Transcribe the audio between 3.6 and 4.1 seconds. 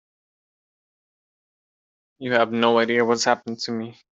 me.